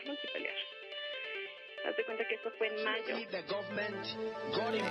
[0.00, 0.54] nosotros multipelear.
[1.86, 3.16] Haz de cuenta que esto fue en mayo.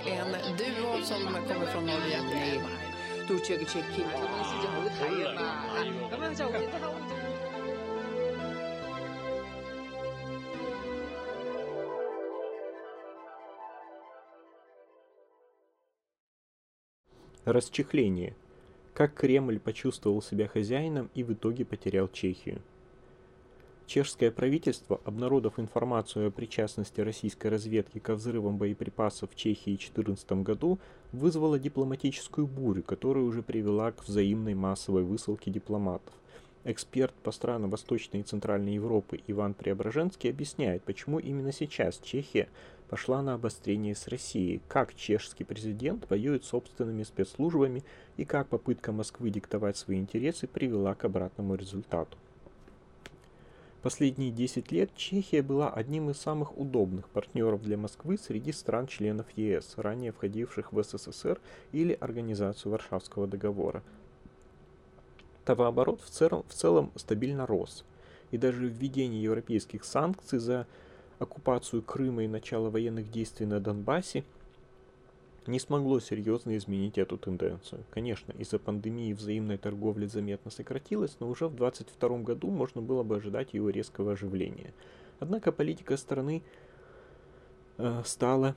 [0.05, 2.17] En duo som kommer från Norge.
[17.45, 18.35] Расчехление.
[18.93, 22.61] Как Кремль почувствовал себя хозяином и в итоге потерял Чехию.
[23.89, 30.31] Чешское правительство, обнародовав информацию о причастности российской разведки ко взрывам боеприпасов в Чехии в 2014
[30.43, 30.77] году,
[31.11, 36.13] вызвало дипломатическую бурю, которая уже привела к взаимной массовой высылке дипломатов.
[36.65, 42.47] Эксперт по странам Восточной и Центральной Европы Иван Преображенский объясняет, почему именно сейчас Чехия
[42.91, 47.83] пошла на обострение с Россией, как чешский президент воюет собственными спецслужбами
[48.17, 52.19] и как попытка Москвы диктовать свои интересы привела к обратному результату.
[53.81, 59.75] Последние 10 лет Чехия была одним из самых удобных партнеров для Москвы среди стран-членов ЕС,
[59.77, 61.39] ранее входивших в СССР
[61.71, 63.81] или Организацию Варшавского договора.
[65.45, 67.85] Товарооборот в целом, в целом стабильно рос,
[68.31, 70.67] и даже введение европейских санкций за
[71.19, 74.25] оккупацию Крыма и начало военных действий на Донбассе–
[75.49, 77.83] не смогло серьезно изменить эту тенденцию.
[77.89, 83.17] Конечно, из-за пандемии взаимная торговля заметно сократилась, но уже в 2022 году можно было бы
[83.17, 84.73] ожидать его резкого оживления.
[85.19, 86.43] Однако политика страны
[87.77, 88.55] э, стала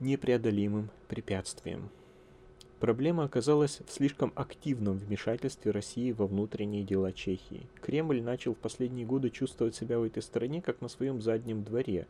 [0.00, 1.90] непреодолимым препятствием.
[2.80, 7.66] Проблема оказалась в слишком активном вмешательстве России во внутренние дела Чехии.
[7.80, 12.06] Кремль начал в последние годы чувствовать себя в этой стране как на своем заднем дворе,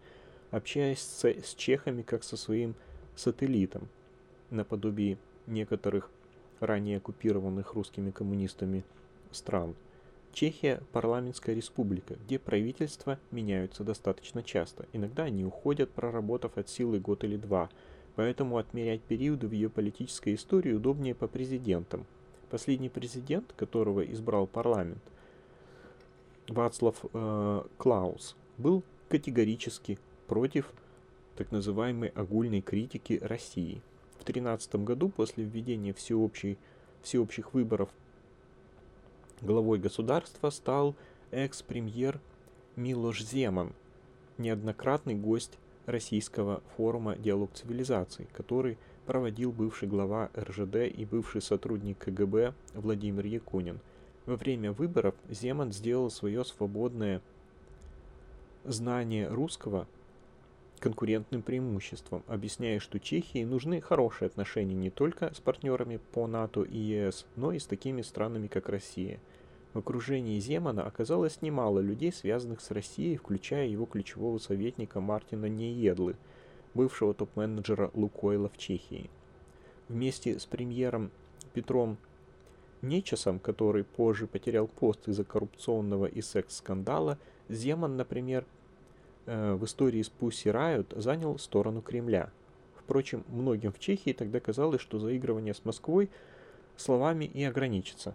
[0.51, 2.75] общаясь с, с чехами как со своим
[3.15, 3.89] сателлитом,
[4.55, 6.11] наподобие некоторых
[6.61, 8.85] ранее оккупированных русскими коммунистами
[9.31, 9.75] стран.
[10.33, 14.87] Чехия– парламентская республика, где правительства меняются достаточно часто.
[14.93, 17.71] Иногда они уходят, проработав от силы год или два,
[18.17, 22.05] поэтому отмерять периоды в ее политической истории удобнее по президентам.
[22.51, 25.03] Последний президент, которого избрал парламент,
[26.49, 30.73] Вацлав э, Клаус, был категорически против
[31.37, 33.83] так называемой огульной критики России–
[34.25, 36.57] в 2013 году, после введения всеобщей,
[37.03, 37.91] всеобщих выборов,
[39.43, 40.95] главой государства стал
[41.31, 42.19] экс-премьер
[42.75, 43.75] Милош Земан,
[44.39, 52.55] неоднократный гость российского форума «Диалог цивилизаций», который проводил бывший глава РЖД и бывший сотрудник КГБ
[52.73, 53.79] Владимир Якунин.
[54.25, 57.21] Во время выборов Земан сделал свое свободное
[58.65, 59.87] знание русского
[60.85, 66.77] конкурентным преимуществом, объясняя, что Чехии нужны хорошие отношения не только с партнерами по НАТО и
[66.77, 69.19] ЕС, но и с такими странами, как Россия.
[69.73, 76.17] В окружении Земана оказалось немало людей, связанных с Россией, включая его ключевого советника Мартина Неедлы,
[76.75, 79.09] бывшего топ-менеджера Лукойла в Чехии.
[79.89, 81.11] Вместе с премьером
[81.55, 81.97] Петром
[82.83, 87.17] Нечасом, который позже потерял пост из-за коррупционного и секс-скандала,
[87.49, 88.45] Земан, например,
[89.27, 92.31] в истории с Пусси Райот занял сторону Кремля.
[92.77, 96.11] Впрочем, многим в Чехии тогда казалось, что заигрывание с Москвой
[96.77, 98.15] словами и ограничится.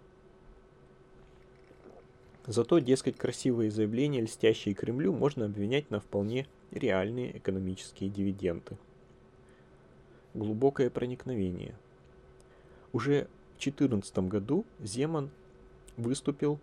[2.46, 8.76] Зато, дескать, красивые заявления, льстящие Кремлю, можно обвинять на вполне реальные экономические дивиденды.
[10.34, 11.74] Глубокое проникновение.
[12.92, 15.30] Уже в 2014 году Земан
[15.96, 16.58] выступил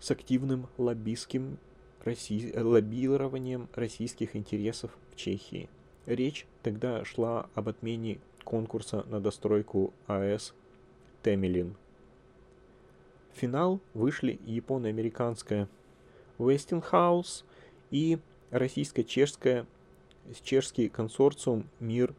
[0.00, 1.58] с активным лоббистским
[2.06, 5.68] Россий, лоббированием российских интересов в Чехии.
[6.06, 10.54] Речь тогда шла об отмене конкурса на достройку АЭС
[11.24, 11.74] Темелин.
[13.34, 15.68] В финал вышли японо-американская
[16.38, 17.42] Westinghouse
[17.90, 18.18] и
[18.52, 19.66] российско-чешская
[20.44, 22.14] чешский консорциум «Мир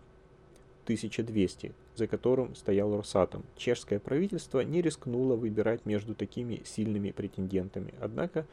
[0.85, 3.45] 1200», за которым стоял Росатом.
[3.55, 8.45] Чешское правительство не рискнуло выбирать между такими сильными претендентами, однако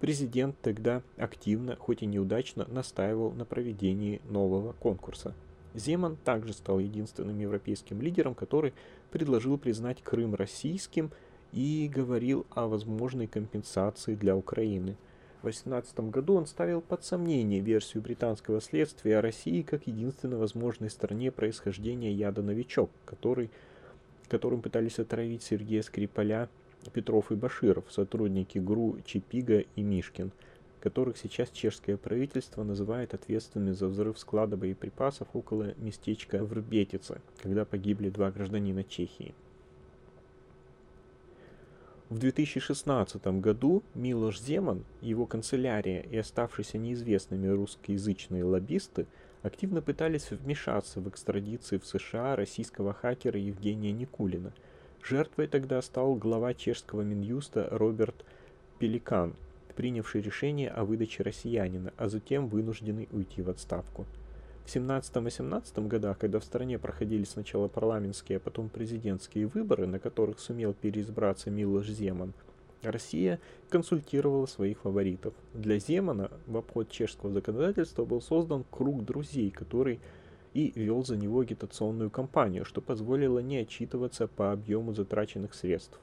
[0.00, 5.34] Президент тогда активно, хоть и неудачно, настаивал на проведении нового конкурса.
[5.74, 8.74] Земан также стал единственным европейским лидером, который
[9.10, 11.10] предложил признать Крым российским
[11.52, 14.96] и говорил о возможной компенсации для Украины.
[15.40, 20.90] В 2018 году он ставил под сомнение версию британского следствия о России как единственной возможной
[20.90, 23.50] стране происхождения яда «Новичок», который,
[24.28, 26.48] которым пытались отравить Сергея Скрипаля
[26.92, 30.32] Петров и Баширов, сотрудники ГРУ Чипига и Мишкин,
[30.80, 38.10] которых сейчас чешское правительство называет ответственными за взрыв склада боеприпасов около местечка Врбетица, когда погибли
[38.10, 39.34] два гражданина Чехии.
[42.08, 49.06] В 2016 году Милош Земан, его канцелярия и оставшиеся неизвестными русскоязычные лоббисты
[49.42, 54.54] активно пытались вмешаться в экстрадицию в США российского хакера Евгения Никулина.
[55.08, 58.26] Жертвой тогда стал глава чешского Минюста Роберт
[58.78, 59.32] Пеликан,
[59.74, 64.04] принявший решение о выдаче россиянина, а затем вынужденный уйти в отставку.
[64.66, 70.40] В 17-18 годах, когда в стране проходили сначала парламентские, а потом президентские выборы, на которых
[70.40, 72.34] сумел переизбраться Милош Земан,
[72.82, 73.40] Россия
[73.70, 75.32] консультировала своих фаворитов.
[75.54, 80.00] Для Земана в обход чешского законодательства был создан круг друзей, который
[80.54, 85.98] и вел за него агитационную кампанию, что позволило не отчитываться по объему затраченных средств.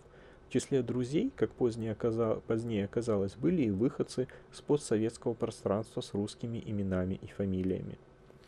[0.48, 6.14] В числе друзей, как позднее, оказал, позднее оказалось, были и выходцы с постсоветского пространства с
[6.14, 7.98] русскими именами и фамилиями.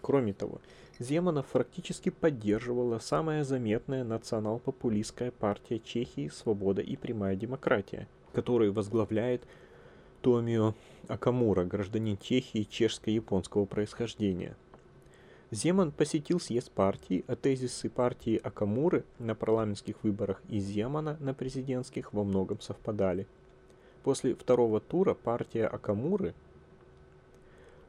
[0.02, 0.62] Кроме того,
[1.00, 9.44] Земанов практически поддерживала самая заметная национал-популистская партия Чехии «Свобода и прямая демократия», которую возглавляет
[10.22, 10.76] Томио
[11.08, 14.56] Акамура, гражданин Чехии чешско-японского происхождения.
[15.52, 22.14] Земан посетил съезд партии, а тезисы партии Акамуры на парламентских выборах и Земана на президентских
[22.14, 23.28] во многом совпадали.
[24.04, 26.34] После второго тура партия Акамуры–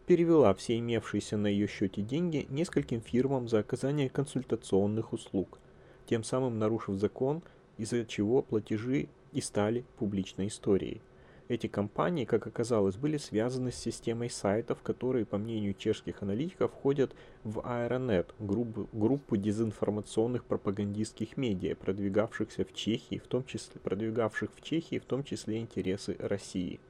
[0.08, 5.58] перевела все имевшиеся на ее счете деньги нескольким фирмам за оказание консультационных услуг,
[6.06, 7.43] тем самым нарушив закон,
[7.76, 11.02] из-за чего платежи и стали публичной историей.
[11.48, 17.14] Эти компании, как оказалось, были связаны с системой сайтов, которые, по мнению чешских аналитиков, входят
[17.42, 24.60] в Аэронет, группу, группу дезинформационных пропагандистских медиа, продвигавшихся в Чехии, в том числе продвигавших в
[24.60, 26.80] Чехии, в том числе интересы России.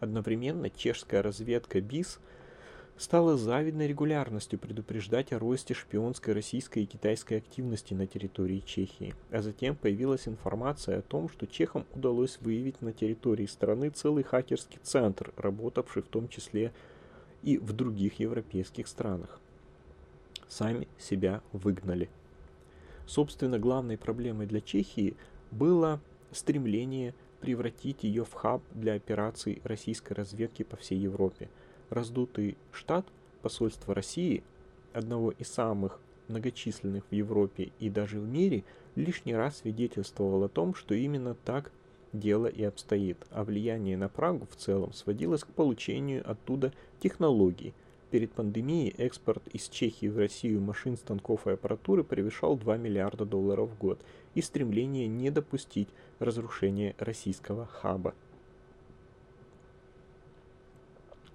[0.00, 2.18] Одновременно чешская разведка БИС
[2.98, 9.14] стала завидной регулярностью предупреждать о росте шпионской российской и китайской активности на территории Чехии.
[9.30, 14.80] А затем появилась информация о том, что чехам удалось выявить на территории страны целый хакерский
[14.82, 16.72] центр, работавший в том числе
[17.42, 19.40] и в других европейских странах.
[20.48, 22.10] Сами себя выгнали.
[23.06, 25.16] Собственно, главной проблемой для Чехии
[25.52, 26.00] было
[26.32, 31.48] стремление превратить ее в хаб для операций российской разведки по всей Европе.
[31.90, 33.06] Раздутый штат
[33.42, 34.42] посольства России,
[34.92, 38.64] одного из самых многочисленных в Европе и даже в мире,
[38.94, 41.72] лишний раз свидетельствовал о том, что именно так
[42.12, 47.74] дело и обстоит, а влияние на Прагу в целом сводилось к получению оттуда технологий–
[48.10, 53.70] Перед пандемией экспорт из Чехии в Россию машин, станков и аппаратуры превышал 2 миллиарда долларов
[53.70, 54.00] в год
[54.34, 55.88] и стремление не допустить
[56.18, 58.14] разрушения российского хаба.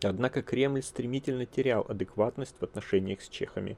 [0.06, 3.78] Однако Кремль стремительно терял адекватность в отношениях с чехами.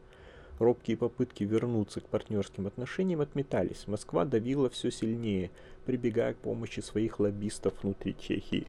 [0.60, 3.88] Робкие попытки вернуться к партнерским отношениям отметались.
[3.88, 5.51] Москва давила все сильнее,
[5.86, 8.66] прибегая к помощи своих лоббистов внутри Чехии.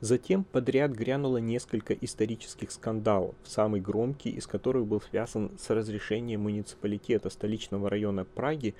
[0.00, 7.30] Затем подряд грянуло несколько исторических скандалов, самый громкий из которых был связан с разрешением муниципалитета
[7.30, 8.74] столичного района Праги,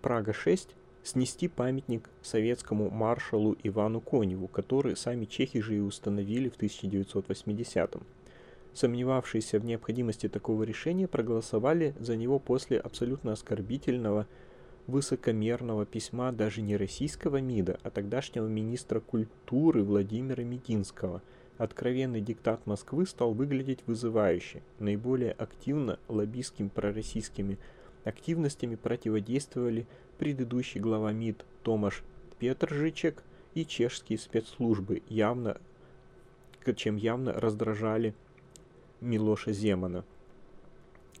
[0.00, 0.70] Прага-6,
[1.02, 8.02] снести памятник советскому маршалу Ивану Коневу, который сами чехи же и установили в 1980-м.
[8.74, 14.26] Сомневавшиеся в необходимости такого решения проголосовали за него после абсолютно оскорбительного
[14.86, 21.22] высокомерного письма даже не российского МИДа, а тогдашнего министра культуры Владимира Мединского.
[21.58, 24.62] Откровенный диктат Москвы стал выглядеть вызывающе.
[24.78, 27.58] Наиболее активно лоббистским пророссийскими
[28.04, 29.86] активностями противодействовали
[30.22, 32.04] предыдущий глава МИД Томаш
[32.38, 33.24] Петржичек
[33.54, 35.60] и чешские спецслужбы, явно,
[36.76, 38.14] чем явно раздражали
[39.00, 40.04] Милоша Земана.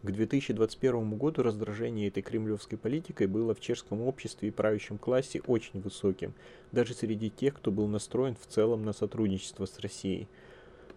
[0.04, 5.80] К 2021 году раздражение этой кремлевской политикой было в чешском обществе и правящем классе очень
[5.80, 6.32] высоким,
[6.70, 10.28] даже среди тех, кто был настроен в целом на сотрудничество с Россией.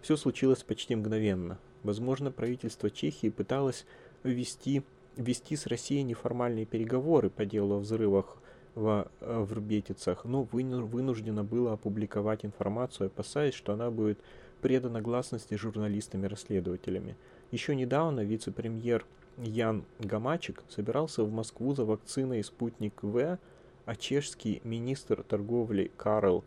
[0.00, 1.58] Все случилось почти мгновенно.
[1.82, 3.84] Возможно, правительство Чехии пыталось
[4.22, 4.84] ввести,
[5.16, 8.38] ввести с Россией неформальные переговоры по делу о взрывах
[8.74, 14.18] э, в Рбетицах, но вынуждено было опубликовать информацию, опасаясь, что она будет
[14.60, 17.16] предана гласности журналистами-расследователями.
[17.50, 19.06] Еще недавно вице-премьер
[19.38, 23.38] Ян Гамачик собирался в Москву за вакциной «Спутник В»,
[23.84, 26.44] а чешский министр торговли Карл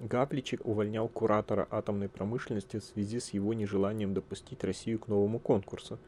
[0.00, 5.98] Гапличек увольнял куратора атомной промышленности в связи с его нежеланием допустить Россию к новому конкурсу.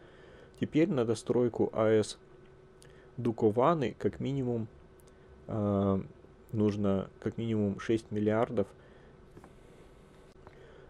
[0.61, 2.19] Теперь на достройку АЭС
[3.17, 4.69] Дукованы как минимум
[5.49, 6.01] э,
[6.53, 8.67] нужно как минимум 6 миллиардов.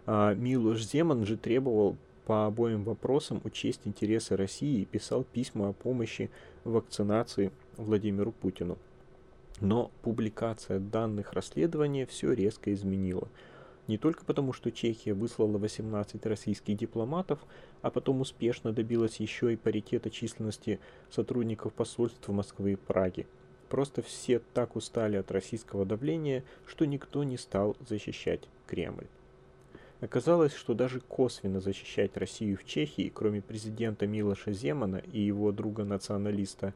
[0.07, 1.97] А Милош Земан же требовал
[2.27, 6.31] по обоим вопросам учесть интересы России и писал письма о помощи
[6.65, 8.77] вакцинации Владимиру Путину.
[9.61, 13.29] Но публикация данных расследования все резко изменила.
[13.89, 17.41] Не только потому, что Чехия выслала 18 российских дипломатов,
[17.81, 20.79] а потом успешно добилась еще и паритета численности
[21.11, 23.27] сотрудников посольств Москвы и Праги.
[23.71, 29.07] Просто все так устали от российского давления, что никто не стал защищать Кремль.
[30.01, 36.75] Оказалось, что даже косвенно защищать Россию в Чехии, кроме президента Милоша Земана и его друга-националиста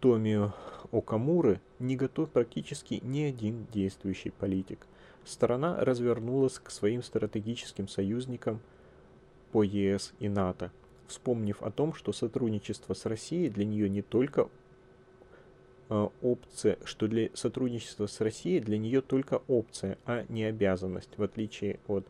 [0.00, 0.54] Томио
[0.90, 4.86] Окамуры, не готов практически ни один действующий политик.
[5.24, 8.60] Страна развернулась к своим стратегическим союзникам
[9.52, 10.72] по ЕС и НАТО,
[11.06, 14.48] вспомнив о том, что сотрудничество с Россией для нее не только
[15.88, 21.22] э, опция, что для сотрудничества с Россией для нее только опция, а не обязанность, в
[21.22, 22.04] отличие от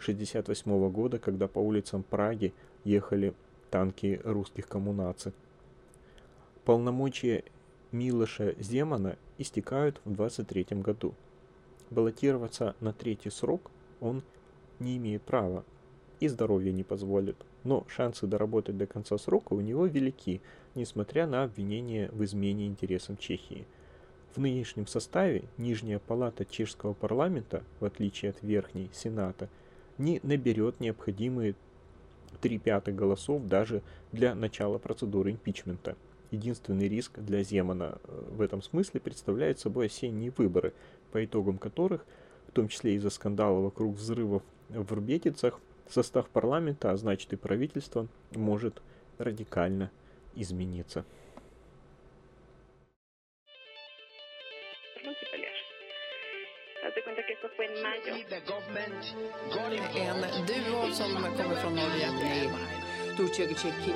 [0.00, 2.52] 1968 года, когда по улицам Праги
[2.84, 3.34] ехали
[3.70, 5.32] танки русских коммунаций.
[6.64, 7.44] Полномочия
[7.92, 11.14] Милоша Земана истекают в 23 году.
[11.90, 13.70] Баллотироваться на третий срок
[14.00, 14.22] он
[14.78, 15.64] не имеет права
[16.20, 17.36] и здоровье не позволит.
[17.64, 20.40] Но шансы доработать до конца срока у него велики,
[20.74, 23.66] несмотря на обвинение в измене интересам Чехии.
[24.34, 29.48] В нынешнем составе Нижняя палата чешского парламента, в отличие от Верхней Сената,
[29.98, 31.54] не наберет необходимые
[32.40, 33.82] 3 пятых голосов даже
[34.12, 35.96] для начала процедуры импичмента.
[36.30, 40.72] Единственный риск для Земана э, в этом смысле представляет собой осенние выборы,
[41.10, 42.04] по итогам которых,
[42.46, 45.58] в том числе из-за скандала вокруг взрывов в Рубетицах,
[45.88, 48.80] состав парламента, а значит и правительства, может
[49.18, 49.90] радикально
[50.36, 51.04] измениться.
[60.02, 62.79] En duo som kommer från Norge.
[63.19, 63.95] 杜这个 check in。